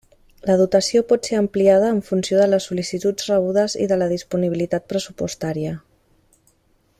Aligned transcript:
La 0.49 0.53
dotació 0.59 1.01
pot 1.11 1.27
ser 1.29 1.35
ampliada 1.39 1.91
en 1.95 1.99
funció 2.07 2.39
de 2.39 2.47
les 2.53 2.67
sol·licituds 2.69 3.29
rebudes 3.33 3.77
i 3.85 3.87
de 3.93 3.99
la 4.03 4.09
disponibilitat 4.15 4.89
pressupostària. 4.95 5.77